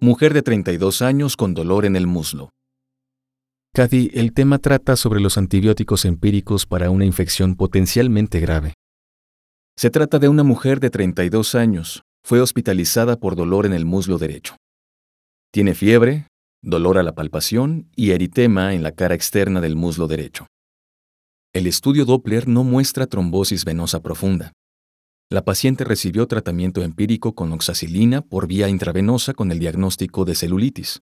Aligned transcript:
Mujer 0.00 0.34
de 0.34 0.42
32 0.42 1.00
años 1.00 1.36
con 1.38 1.54
dolor 1.54 1.86
en 1.86 1.96
el 1.96 2.06
muslo. 2.06 2.50
Kathy, 3.72 4.10
el 4.12 4.34
tema 4.34 4.58
trata 4.58 4.94
sobre 4.94 5.20
los 5.20 5.38
antibióticos 5.38 6.04
empíricos 6.04 6.66
para 6.66 6.90
una 6.90 7.06
infección 7.06 7.56
potencialmente 7.56 8.38
grave. 8.38 8.74
Se 9.74 9.88
trata 9.88 10.18
de 10.18 10.28
una 10.28 10.42
mujer 10.42 10.80
de 10.80 10.90
32 10.90 11.54
años. 11.54 12.02
Fue 12.22 12.42
hospitalizada 12.42 13.16
por 13.16 13.36
dolor 13.36 13.64
en 13.64 13.72
el 13.72 13.86
muslo 13.86 14.18
derecho. 14.18 14.56
Tiene 15.50 15.74
fiebre, 15.74 16.26
dolor 16.62 16.98
a 16.98 17.02
la 17.02 17.14
palpación 17.14 17.88
y 17.96 18.10
eritema 18.10 18.74
en 18.74 18.82
la 18.82 18.92
cara 18.92 19.14
externa 19.14 19.62
del 19.62 19.76
muslo 19.76 20.08
derecho. 20.08 20.46
El 21.54 21.66
estudio 21.66 22.04
Doppler 22.04 22.48
no 22.48 22.64
muestra 22.64 23.06
trombosis 23.06 23.64
venosa 23.64 24.00
profunda. 24.00 24.52
La 25.28 25.44
paciente 25.44 25.82
recibió 25.82 26.28
tratamiento 26.28 26.82
empírico 26.82 27.34
con 27.34 27.52
oxacilina 27.52 28.20
por 28.20 28.46
vía 28.46 28.68
intravenosa 28.68 29.34
con 29.34 29.50
el 29.50 29.58
diagnóstico 29.58 30.24
de 30.24 30.36
celulitis. 30.36 31.02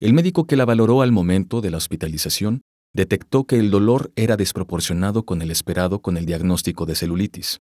El 0.00 0.14
médico 0.14 0.48
que 0.48 0.56
la 0.56 0.64
valoró 0.64 1.00
al 1.00 1.12
momento 1.12 1.60
de 1.60 1.70
la 1.70 1.76
hospitalización 1.76 2.62
detectó 2.92 3.44
que 3.44 3.60
el 3.60 3.70
dolor 3.70 4.10
era 4.16 4.36
desproporcionado 4.36 5.24
con 5.24 5.42
el 5.42 5.52
esperado 5.52 6.02
con 6.02 6.16
el 6.16 6.26
diagnóstico 6.26 6.86
de 6.86 6.96
celulitis. 6.96 7.60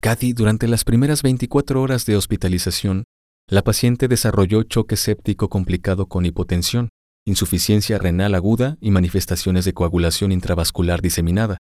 Cathy, 0.00 0.34
durante 0.34 0.68
las 0.68 0.84
primeras 0.84 1.22
24 1.22 1.82
horas 1.82 2.06
de 2.06 2.14
hospitalización, 2.14 3.04
la 3.48 3.62
paciente 3.62 4.06
desarrolló 4.06 4.62
choque 4.62 4.96
séptico 4.96 5.48
complicado 5.48 6.06
con 6.06 6.26
hipotensión, 6.26 6.90
insuficiencia 7.26 7.98
renal 7.98 8.34
aguda 8.36 8.76
y 8.80 8.92
manifestaciones 8.92 9.64
de 9.64 9.72
coagulación 9.72 10.30
intravascular 10.30 11.02
diseminada. 11.02 11.58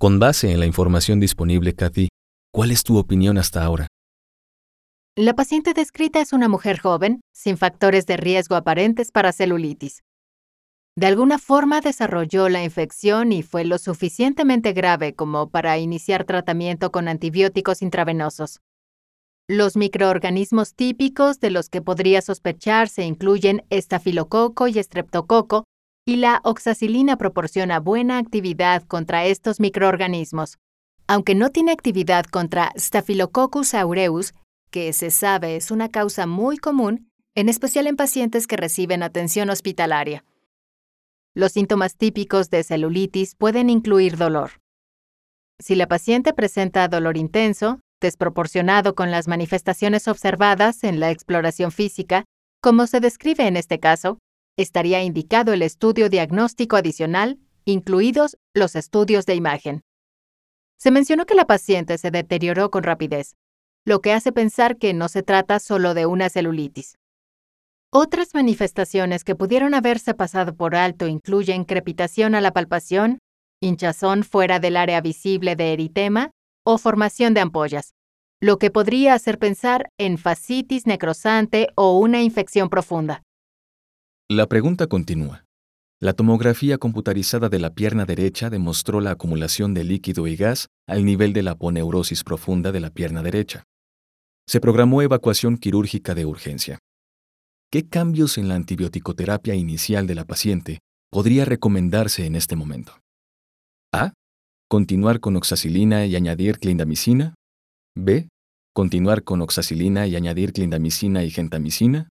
Con 0.00 0.18
base 0.18 0.50
en 0.50 0.60
la 0.60 0.64
información 0.64 1.20
disponible, 1.20 1.74
Kathy, 1.74 2.08
¿cuál 2.54 2.70
es 2.70 2.84
tu 2.84 2.96
opinión 2.96 3.36
hasta 3.36 3.62
ahora? 3.62 3.86
La 5.14 5.34
paciente 5.34 5.74
descrita 5.74 6.22
es 6.22 6.32
una 6.32 6.48
mujer 6.48 6.78
joven, 6.78 7.20
sin 7.34 7.58
factores 7.58 8.06
de 8.06 8.16
riesgo 8.16 8.56
aparentes 8.56 9.12
para 9.12 9.30
celulitis. 9.32 10.00
De 10.96 11.06
alguna 11.06 11.36
forma 11.36 11.82
desarrolló 11.82 12.48
la 12.48 12.64
infección 12.64 13.30
y 13.30 13.42
fue 13.42 13.66
lo 13.66 13.76
suficientemente 13.76 14.72
grave 14.72 15.14
como 15.14 15.50
para 15.50 15.76
iniciar 15.76 16.24
tratamiento 16.24 16.90
con 16.90 17.06
antibióticos 17.06 17.82
intravenosos. 17.82 18.60
Los 19.50 19.76
microorganismos 19.76 20.74
típicos 20.74 21.40
de 21.40 21.50
los 21.50 21.68
que 21.68 21.82
podría 21.82 22.22
sospecharse 22.22 23.04
incluyen 23.04 23.66
estafilococo 23.68 24.66
y 24.66 24.78
estreptococo, 24.78 25.64
y 26.10 26.16
la 26.16 26.40
oxacilina 26.42 27.16
proporciona 27.16 27.78
buena 27.78 28.18
actividad 28.18 28.82
contra 28.82 29.26
estos 29.26 29.60
microorganismos. 29.60 30.58
Aunque 31.06 31.36
no 31.36 31.50
tiene 31.50 31.70
actividad 31.70 32.24
contra 32.24 32.72
Staphylococcus 32.76 33.74
aureus, 33.74 34.34
que 34.72 34.92
se 34.92 35.12
sabe 35.12 35.54
es 35.54 35.70
una 35.70 35.88
causa 35.88 36.26
muy 36.26 36.58
común, 36.58 37.12
en 37.36 37.48
especial 37.48 37.86
en 37.86 37.94
pacientes 37.94 38.48
que 38.48 38.56
reciben 38.56 39.04
atención 39.04 39.50
hospitalaria. 39.50 40.24
Los 41.32 41.52
síntomas 41.52 41.96
típicos 41.96 42.50
de 42.50 42.64
celulitis 42.64 43.36
pueden 43.36 43.70
incluir 43.70 44.16
dolor. 44.16 44.60
Si 45.60 45.76
la 45.76 45.86
paciente 45.86 46.32
presenta 46.32 46.88
dolor 46.88 47.18
intenso, 47.18 47.78
desproporcionado 48.00 48.96
con 48.96 49.12
las 49.12 49.28
manifestaciones 49.28 50.08
observadas 50.08 50.82
en 50.82 50.98
la 50.98 51.12
exploración 51.12 51.70
física, 51.70 52.24
como 52.60 52.88
se 52.88 52.98
describe 52.98 53.46
en 53.46 53.56
este 53.56 53.78
caso, 53.78 54.18
estaría 54.56 55.02
indicado 55.02 55.52
el 55.52 55.62
estudio 55.62 56.08
diagnóstico 56.08 56.76
adicional, 56.76 57.38
incluidos 57.64 58.36
los 58.54 58.76
estudios 58.76 59.26
de 59.26 59.34
imagen. 59.34 59.82
Se 60.78 60.90
mencionó 60.90 61.26
que 61.26 61.34
la 61.34 61.46
paciente 61.46 61.98
se 61.98 62.10
deterioró 62.10 62.70
con 62.70 62.82
rapidez, 62.82 63.36
lo 63.84 64.00
que 64.00 64.12
hace 64.12 64.32
pensar 64.32 64.78
que 64.78 64.94
no 64.94 65.08
se 65.08 65.22
trata 65.22 65.58
solo 65.58 65.94
de 65.94 66.06
una 66.06 66.28
celulitis. 66.28 66.96
Otras 67.92 68.34
manifestaciones 68.34 69.24
que 69.24 69.34
pudieron 69.34 69.74
haberse 69.74 70.14
pasado 70.14 70.54
por 70.54 70.76
alto 70.76 71.06
incluyen 71.08 71.64
crepitación 71.64 72.34
a 72.34 72.40
la 72.40 72.52
palpación, 72.52 73.18
hinchazón 73.60 74.22
fuera 74.22 74.60
del 74.60 74.76
área 74.76 75.00
visible 75.00 75.56
de 75.56 75.72
eritema 75.72 76.30
o 76.64 76.78
formación 76.78 77.34
de 77.34 77.40
ampollas, 77.40 77.94
lo 78.40 78.58
que 78.58 78.70
podría 78.70 79.14
hacer 79.14 79.38
pensar 79.38 79.90
en 79.98 80.18
fascitis 80.18 80.86
necrosante 80.86 81.68
o 81.74 81.98
una 81.98 82.22
infección 82.22 82.70
profunda. 82.70 83.22
La 84.32 84.46
pregunta 84.46 84.86
continúa. 84.86 85.44
La 85.98 86.12
tomografía 86.12 86.78
computarizada 86.78 87.48
de 87.48 87.58
la 87.58 87.74
pierna 87.74 88.04
derecha 88.04 88.48
demostró 88.48 89.00
la 89.00 89.10
acumulación 89.10 89.74
de 89.74 89.82
líquido 89.82 90.28
y 90.28 90.36
gas 90.36 90.68
al 90.86 91.04
nivel 91.04 91.32
de 91.32 91.42
la 91.42 91.50
aponeurosis 91.50 92.22
profunda 92.22 92.70
de 92.70 92.78
la 92.78 92.90
pierna 92.90 93.24
derecha. 93.24 93.64
Se 94.46 94.60
programó 94.60 95.02
evacuación 95.02 95.58
quirúrgica 95.58 96.14
de 96.14 96.26
urgencia. 96.26 96.78
¿Qué 97.72 97.88
cambios 97.88 98.38
en 98.38 98.46
la 98.46 98.54
antibioticoterapia 98.54 99.56
inicial 99.56 100.06
de 100.06 100.14
la 100.14 100.24
paciente 100.24 100.78
podría 101.10 101.44
recomendarse 101.44 102.24
en 102.24 102.36
este 102.36 102.54
momento? 102.54 103.00
A. 103.92 104.12
Continuar 104.68 105.18
con 105.18 105.34
oxacilina 105.34 106.06
y 106.06 106.14
añadir 106.14 106.60
clindamicina. 106.60 107.34
B. 107.96 108.28
Continuar 108.72 109.24
con 109.24 109.42
oxacilina 109.42 110.06
y 110.06 110.14
añadir 110.14 110.52
clindamicina 110.52 111.24
y 111.24 111.30
gentamicina. 111.30 112.08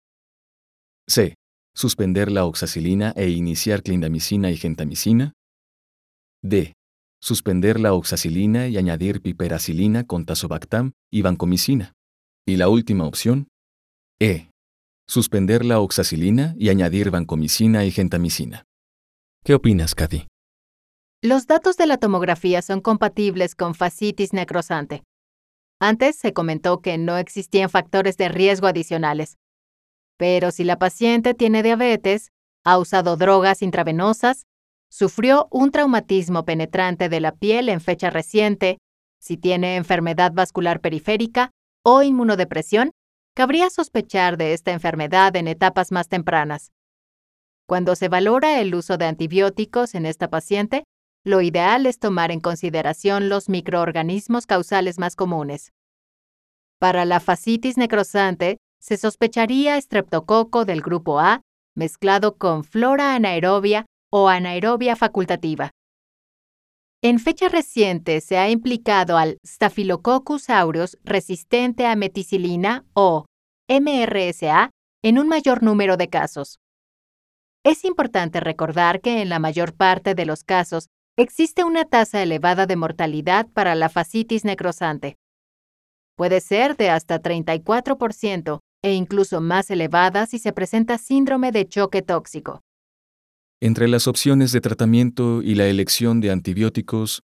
C 1.09 1.37
Suspender 1.75 2.31
la 2.31 2.44
oxacilina 2.44 3.12
e 3.16 3.31
iniciar 3.31 3.83
clindamicina 3.83 4.50
y 4.50 4.56
gentamicina. 4.56 5.33
D. 6.43 6.75
Suspender 7.21 7.81
la 7.81 7.94
oxacilina 7.94 8.69
y 8.69 8.77
añadir 8.77 9.22
piperacilina 9.22 10.05
con 10.05 10.27
tazobactam 10.27 10.93
y 11.10 11.22
vancomicina. 11.22 11.94
Y 12.47 12.56
la 12.56 12.69
última 12.69 13.06
opción. 13.06 13.49
E. 14.21 14.50
Suspender 15.09 15.65
la 15.65 15.81
oxacilina 15.81 16.55
y 16.59 16.69
añadir 16.69 17.10
vancomicina 17.10 17.84
y 17.84 17.91
gentamicina. 17.91 18.65
¿Qué 19.44 19.54
opinas, 19.54 19.94
Kathy? 19.94 20.27
Los 21.22 21.47
datos 21.47 21.77
de 21.77 21.87
la 21.87 21.99
tomografía 21.99 22.62
son 22.62 22.81
compatibles 22.81 23.54
con 23.54 23.75
fascitis 23.75 24.33
necrosante. 24.33 25.04
Antes 25.81 26.16
se 26.16 26.33
comentó 26.33 26.81
que 26.81 26.99
no 26.99 27.16
existían 27.16 27.71
factores 27.71 28.16
de 28.16 28.28
riesgo 28.28 28.66
adicionales, 28.66 29.37
pero 30.17 30.50
si 30.50 30.65
la 30.65 30.78
paciente 30.78 31.34
tiene 31.34 31.62
diabetes, 31.62 32.31
ha 32.65 32.78
usado 32.78 33.17
drogas 33.17 33.62
intravenosas, 33.62 34.47
sufrió 34.91 35.49
un 35.50 35.71
traumatismo 35.71 36.45
penetrante 36.45 37.09
de 37.09 37.21
la 37.21 37.33
piel 37.33 37.69
en 37.69 37.81
fecha 37.81 38.11
reciente, 38.11 38.78
si 39.21 39.37
tiene 39.37 39.77
enfermedad 39.77 40.33
vascular 40.33 40.81
periférica 40.81 41.51
o 41.84 42.03
inmunodepresión, 42.03 42.93
cabría 43.34 43.71
sospechar 43.71 44.37
de 44.37 44.53
esta 44.53 44.72
enfermedad 44.72 45.34
en 45.37 45.49
etapas 45.49 45.93
más 45.93 46.09
tempranas. 46.09 46.72
Cuando 47.67 47.97
se 47.97 48.09
valora 48.09 48.61
el 48.61 48.75
uso 48.75 48.99
de 48.99 49.06
antibióticos 49.06 49.95
en 49.95 50.06
esta 50.06 50.28
paciente, 50.28 50.84
lo 51.25 51.41
ideal 51.41 51.87
es 51.87 51.99
tomar 51.99 52.31
en 52.31 52.41
consideración 52.41 53.28
los 53.28 53.49
microorganismos 53.49 54.47
causales 54.47 54.99
más 54.99 55.17
comunes. 55.17 55.72
Para 56.78 57.05
la 57.05 57.21
fascitis 57.21 57.77
necrosante, 57.78 58.59
se 58.82 58.97
sospecharía 58.97 59.76
estreptococo 59.76 60.65
del 60.65 60.82
grupo 60.82 61.20
A 61.20 61.43
mezclado 61.74 62.36
con 62.36 62.65
flora 62.65 63.15
anaerobia 63.15 63.86
o 64.10 64.28
anaerobia 64.28 64.97
facultativa. 64.97 65.71
En 67.01 67.18
fecha 67.18 67.48
reciente 67.48 68.21
se 68.21 68.39
ha 68.39 68.51
implicado 68.51 69.16
al 69.16 69.39
Staphylococcus 69.47 70.51
aureus 70.51 70.98
resistente 71.04 71.86
a 71.86 71.97
meticilina 71.97 72.84
o 72.92 73.24
MRSA 73.68 74.71
en 75.03 75.18
un 75.18 75.28
mayor 75.28 75.62
número 75.62 75.97
de 75.97 76.09
casos. 76.09 76.59
Es 77.65 77.84
importante 77.84 78.41
recordar 78.41 79.01
que 79.01 79.22
en 79.22 79.28
la 79.28 79.39
mayor 79.39 79.74
parte 79.74 80.15
de 80.15 80.27
los 80.27 80.42
casos 80.45 80.89
existe 81.16 81.65
una 81.65 81.84
tasa 81.84 82.22
elevada 82.22 82.66
de 82.66 82.77
mortalidad 82.77 83.48
para 83.48 83.74
la 83.74 83.89
fascitis 83.89 84.45
necrosante. 84.45 85.16
Puede 86.16 86.41
ser 86.41 86.77
de 86.77 86.91
hasta 86.91 87.21
34% 87.22 88.60
e 88.83 88.95
incluso 88.95 89.41
más 89.41 89.71
elevada 89.71 90.27
si 90.27 90.39
se 90.39 90.53
presenta 90.53 90.99
síndrome 90.99 91.53
de 91.53 91.67
choque 91.69 92.03
tóxico. 92.03 92.61
Entre 93.61 93.87
las 93.87 94.09
opciones 94.09 94.51
de 94.51 94.61
tratamiento 94.61 95.41
y 95.41 95.55
la 95.55 95.67
elección 95.69 96.21
de 96.21 96.33
antibióticos, 96.33 97.23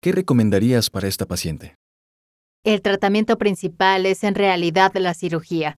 ¿qué 0.00 0.12
recomendarías 0.12 0.88
para 0.88 1.08
esta 1.08 1.26
paciente? 1.26 1.74
El 2.64 2.80
tratamiento 2.82 3.38
principal 3.38 4.06
es 4.06 4.22
en 4.22 4.34
realidad 4.34 4.92
la 4.94 5.14
cirugía. 5.14 5.76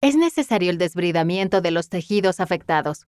es 0.00 0.16
necesario 0.16 0.70
el 0.70 0.78
desbridamiento 0.78 1.60
de 1.60 1.70
los 1.70 1.88
tejidos 1.88 2.40
afectados. 2.40 3.06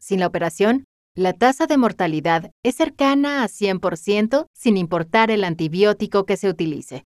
Sin 0.00 0.18
la 0.18 0.26
operación, 0.26 0.84
la 1.14 1.32
tasa 1.32 1.66
de 1.66 1.76
mortalidad 1.76 2.50
es 2.64 2.76
cercana 2.76 3.42
a 3.42 3.48
100% 3.48 4.46
sin 4.52 4.76
importar 4.76 5.30
el 5.30 5.44
antibiótico 5.44 6.26
que 6.26 6.36
se 6.36 6.48
utilice. 6.48 7.04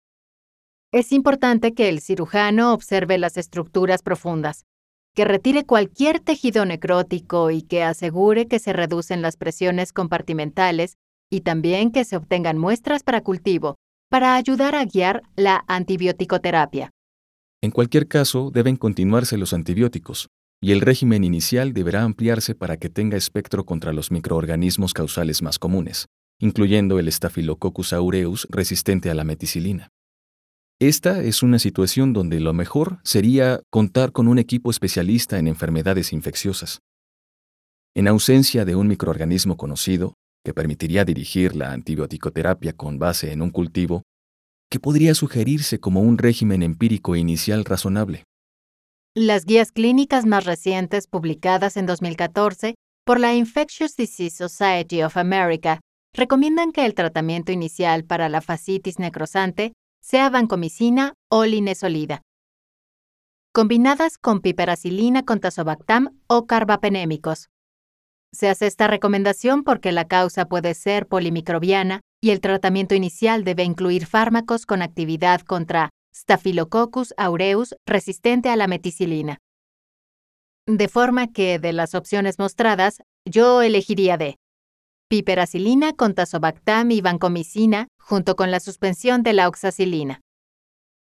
Es 0.93 1.11
importante 1.11 1.73
que 1.73 1.89
el 1.89 1.99
cirujano 1.99 2.73
observe 2.73 3.17
las 3.17 3.35
estructuras 3.35 4.01
profundas, 4.01 4.65
que 5.13 5.25
retire 5.25 5.65
cualquier 5.65 6.21
tejido 6.21 6.65
necrótico 6.65 7.51
y 7.51 7.61
que 7.61 7.83
asegure 7.83 8.47
que 8.47 8.59
se 8.59 8.71
reducen 8.71 9.21
las 9.21 9.35
presiones 9.35 9.91
compartimentales 9.91 10.97
y 11.29 11.41
también 11.41 11.91
que 11.91 12.05
se 12.05 12.15
obtengan 12.15 12.57
muestras 12.57 13.03
para 13.03 13.21
cultivo 13.21 13.75
para 14.09 14.35
ayudar 14.35 14.75
a 14.75 14.85
guiar 14.85 15.23
la 15.35 15.65
antibioticoterapia. 15.67 16.91
En 17.61 17.71
cualquier 17.71 18.07
caso, 18.07 18.51
deben 18.51 18.77
continuarse 18.77 19.37
los 19.37 19.51
antibióticos, 19.51 20.29
y 20.61 20.71
el 20.71 20.79
régimen 20.79 21.25
inicial 21.25 21.73
deberá 21.73 22.03
ampliarse 22.03 22.55
para 22.55 22.77
que 22.77 22.89
tenga 22.89 23.17
espectro 23.17 23.65
contra 23.65 23.91
los 23.91 24.11
microorganismos 24.11 24.93
causales 24.93 25.41
más 25.41 25.59
comunes, 25.59 26.05
incluyendo 26.39 26.99
el 26.99 27.11
Staphylococcus 27.11 27.91
aureus 27.91 28.47
resistente 28.49 29.09
a 29.09 29.15
la 29.15 29.25
meticilina. 29.25 29.89
Esta 30.79 31.23
es 31.23 31.41
una 31.41 31.57
situación 31.57 32.13
donde 32.13 32.39
lo 32.39 32.53
mejor 32.53 32.99
sería 33.03 33.61
contar 33.71 34.11
con 34.11 34.27
un 34.27 34.37
equipo 34.37 34.69
especialista 34.69 35.39
en 35.39 35.47
enfermedades 35.47 36.13
infecciosas. 36.13 36.81
En 37.95 38.07
ausencia 38.07 38.63
de 38.63 38.75
un 38.75 38.87
microorganismo 38.87 39.57
conocido, 39.57 40.13
que 40.45 40.53
permitiría 40.53 41.03
dirigir 41.03 41.55
la 41.55 41.71
antibioticoterapia 41.71 42.73
con 42.73 42.99
base 42.99 43.31
en 43.31 43.41
un 43.41 43.49
cultivo, 43.49 44.03
que 44.69 44.79
podría 44.79 45.15
sugerirse 45.15 45.79
como 45.79 46.01
un 46.01 46.19
régimen 46.19 46.61
empírico 46.61 47.15
inicial 47.15 47.65
razonable. 47.65 48.23
Las 49.15 49.45
guías 49.45 49.71
clínicas 49.71 50.27
más 50.27 50.45
recientes 50.45 51.07
publicadas 51.07 51.75
en 51.75 51.87
2014 51.87 52.75
por 53.03 53.19
la 53.19 53.33
Infectious 53.33 53.95
Disease 53.95 54.47
Society 54.47 55.01
of 55.01 55.17
America 55.17 55.79
recomiendan 56.13 56.71
que 56.71 56.85
el 56.85 56.93
tratamiento 56.93 57.51
inicial 57.51 58.03
para 58.03 58.29
la 58.29 58.41
fascitis 58.41 58.99
necrosante 58.99 59.73
sea 60.01 60.29
vancomicina 60.29 61.13
o 61.29 61.45
linesolida, 61.45 62.21
combinadas 63.57 64.19
con 64.19 64.41
piperacilina 64.41 65.23
con 65.23 65.39
tazobactam 65.39 66.19
o 66.27 66.45
carbapenémicos. 66.45 67.49
Se 68.31 68.49
hace 68.49 68.67
esta 68.67 68.87
recomendación 68.87 69.63
porque 69.63 69.91
la 69.91 70.07
causa 70.07 70.45
puede 70.45 70.75
ser 70.75 71.07
polimicrobiana 71.07 72.01
y 72.21 72.29
el 72.29 72.39
tratamiento 72.39 72.93
inicial 72.93 73.43
debe 73.43 73.63
incluir 73.63 74.05
fármacos 74.05 74.65
con 74.65 74.83
actividad 74.83 75.41
contra 75.41 75.89
Staphylococcus 76.15 77.13
aureus 77.17 77.75
resistente 77.87 78.49
a 78.49 78.55
la 78.55 78.67
meticilina. 78.67 79.39
De 80.67 80.87
forma 80.87 81.31
que, 81.31 81.59
de 81.59 81.73
las 81.73 81.95
opciones 81.95 82.39
mostradas, 82.39 83.01
yo 83.25 83.61
elegiría 83.61 84.17
D. 84.17 84.35
Piperacilina 85.09 85.93
con 85.93 86.15
tazobactam 86.15 86.91
y 86.91 86.99
vancomicina 86.99 87.87
junto 87.97 88.35
con 88.35 88.51
la 88.51 88.59
suspensión 88.59 89.23
de 89.23 89.31
la 89.31 89.47
oxacilina. 89.47 90.19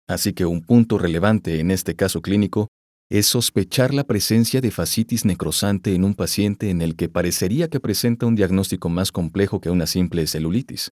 Así 0.06 0.34
que 0.34 0.46
un 0.46 0.62
punto 0.62 0.98
relevante 0.98 1.62
en 1.62 1.72
este 1.72 1.96
caso 1.96 2.22
clínico 2.22 2.68
es 3.10 3.28
sospechar 3.28 3.94
la 3.94 4.04
presencia 4.04 4.60
de 4.60 4.72
fascitis 4.72 5.24
necrosante 5.24 5.96
en 5.96 6.04
un 6.04 6.14
paciente 6.14 6.70
en 6.72 6.82
el 6.82 6.98
que 6.98 7.08
parecería 7.08 7.70
que 7.70 7.80
presenta 7.80 8.26
un 8.26 8.36
diagnóstico 8.36 8.90
más 8.90 9.14
complejo 9.14 9.62
que 9.62 9.70
una 9.70 9.88
simple 9.88 10.28
celulitis. 10.28 10.90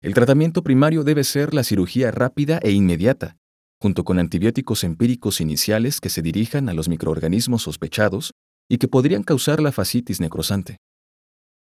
El 0.00 0.14
tratamiento 0.14 0.62
primario 0.62 1.02
debe 1.02 1.24
ser 1.24 1.52
la 1.52 1.64
cirugía 1.64 2.12
rápida 2.12 2.60
e 2.62 2.70
inmediata, 2.70 3.38
junto 3.80 4.04
con 4.04 4.20
antibióticos 4.20 4.84
empíricos 4.84 5.40
iniciales 5.40 6.00
que 6.00 6.10
se 6.10 6.22
dirijan 6.22 6.68
a 6.68 6.74
los 6.74 6.88
microorganismos 6.88 7.62
sospechados 7.62 8.34
y 8.68 8.78
que 8.78 8.86
podrían 8.86 9.24
causar 9.24 9.60
la 9.60 9.72
fascitis 9.72 10.20
necrosante. 10.20 10.76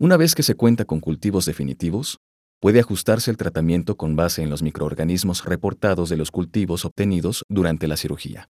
Una 0.00 0.16
vez 0.16 0.34
que 0.34 0.42
se 0.42 0.54
cuenta 0.54 0.84
con 0.84 1.00
cultivos 1.00 1.44
definitivos, 1.44 2.18
puede 2.60 2.80
ajustarse 2.80 3.30
el 3.30 3.36
tratamiento 3.36 3.96
con 3.96 4.16
base 4.16 4.42
en 4.42 4.50
los 4.50 4.62
microorganismos 4.62 5.44
reportados 5.44 6.08
de 6.08 6.16
los 6.16 6.30
cultivos 6.30 6.84
obtenidos 6.84 7.44
durante 7.48 7.88
la 7.88 7.96
cirugía. 7.96 8.48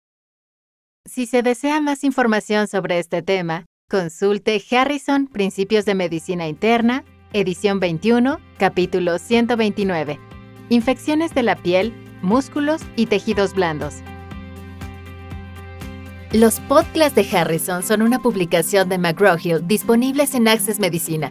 Si 1.07 1.27
se 1.27 1.43
desea 1.43 1.81
más 1.81 2.05
información 2.05 2.69
sobre 2.69 2.99
este 2.99 3.23
tema, 3.23 3.65
consulte 3.89 4.63
Harrison 4.71 5.27
Principios 5.27 5.85
de 5.87 5.95
Medicina 5.95 6.49
Interna 6.49 7.05
edición 7.33 7.79
21, 7.81 8.39
capítulo 8.59 9.19
129. 9.19 10.19
Infecciones 10.71 11.35
de 11.35 11.43
la 11.43 11.57
piel, 11.57 11.93
músculos 12.23 12.83
y 12.97 13.07
tejidos 13.07 13.55
blandos. 13.55 13.97
Los 16.33 16.61
podcasts 16.61 17.15
de 17.15 17.27
Harrison 17.37 17.83
son 17.83 18.03
una 18.03 18.19
publicación 18.19 18.89
de 18.89 18.99
McGraw-Hill 18.99 19.67
disponibles 19.67 20.35
en 20.35 20.49
Access 20.49 20.79
Medicina, 20.79 21.31